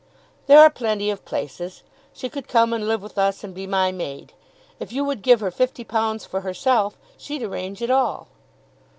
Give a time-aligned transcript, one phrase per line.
[0.47, 1.83] "There are plenty of places.
[2.11, 4.33] She could come and live with us, and be my maid.
[4.79, 8.27] If you would give her £50 for herself, she'd arrange it all."